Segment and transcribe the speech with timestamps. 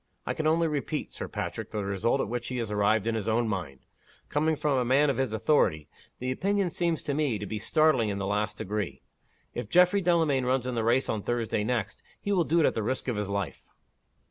[0.25, 3.27] I can only repeat, Sir Patrick, the result at which he has arrived in his
[3.27, 3.85] own mind.
[4.29, 8.09] Coming from a man of his authority, the opinion seems to me to be startling
[8.09, 9.03] in the last degree.
[9.53, 12.73] If Geoffrey Delamayn runs in the race on Thursday next, he will do it at
[12.73, 13.69] the risk of his life."